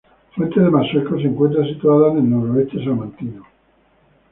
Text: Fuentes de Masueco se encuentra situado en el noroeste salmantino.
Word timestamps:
Fuentes 0.35 0.63
de 0.63 0.71
Masueco 0.71 1.15
se 1.19 1.27
encuentra 1.27 1.63
situado 1.63 2.09
en 2.09 2.17
el 2.17 2.29
noroeste 2.31 2.83
salmantino. 2.83 3.45